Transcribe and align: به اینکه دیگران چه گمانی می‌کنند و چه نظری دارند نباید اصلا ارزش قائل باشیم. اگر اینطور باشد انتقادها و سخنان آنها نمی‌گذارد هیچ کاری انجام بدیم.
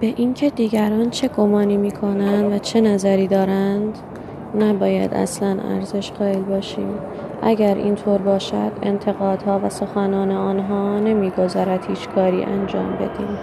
به 0.00 0.06
اینکه 0.06 0.50
دیگران 0.50 1.10
چه 1.10 1.28
گمانی 1.28 1.76
می‌کنند 1.76 2.52
و 2.52 2.58
چه 2.58 2.80
نظری 2.80 3.28
دارند 3.28 3.98
نباید 4.54 5.14
اصلا 5.14 5.60
ارزش 5.62 6.12
قائل 6.12 6.44
باشیم. 6.44 7.02
اگر 7.42 7.74
اینطور 7.74 8.22
باشد 8.22 8.72
انتقادها 8.82 9.60
و 9.62 9.70
سخنان 9.70 10.30
آنها 10.30 10.98
نمی‌گذارد 11.00 11.84
هیچ 11.86 12.08
کاری 12.08 12.44
انجام 12.44 12.96
بدیم. 12.96 13.40